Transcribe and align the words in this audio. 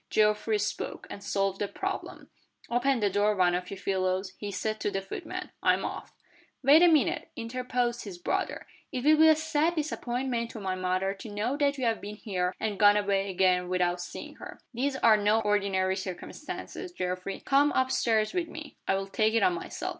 Geoffrey 0.09 0.57
spoke, 0.57 1.05
and 1.11 1.23
solved 1.23 1.59
the 1.59 1.67
problem 1.67 2.31
"Open 2.71 3.01
the 3.01 3.09
door, 3.11 3.35
one 3.35 3.53
of 3.53 3.69
you 3.69 3.77
fellows," 3.77 4.33
he 4.39 4.49
said 4.51 4.79
to 4.79 4.89
the 4.89 4.99
footmen. 4.99 5.51
"I'm 5.61 5.85
off." 5.85 6.15
"Wait 6.63 6.81
a 6.81 6.87
minute," 6.87 7.29
interposed 7.35 8.03
his 8.05 8.17
brother. 8.17 8.65
"It 8.91 9.03
will 9.03 9.17
be 9.17 9.27
a 9.27 9.35
sad 9.35 9.75
disappointment 9.75 10.49
to 10.49 10.59
my 10.59 10.73
mother 10.73 11.13
to 11.13 11.29
know 11.29 11.55
that 11.57 11.77
you 11.77 11.85
have 11.85 12.01
been 12.01 12.15
here, 12.15 12.55
and 12.59 12.79
gone 12.79 12.97
away 12.97 13.29
again 13.29 13.69
without 13.69 14.01
seeing 14.01 14.37
her. 14.37 14.59
These 14.73 14.95
are 14.95 15.17
no 15.17 15.39
ordinary 15.41 15.95
circumstances, 15.95 16.91
Geoffrey. 16.91 17.41
Come 17.45 17.71
up 17.73 17.91
stairs 17.91 18.33
with 18.33 18.47
me 18.47 18.77
I'll 18.87 19.05
take 19.05 19.35
it 19.35 19.43
on 19.43 19.53
myself." 19.53 19.89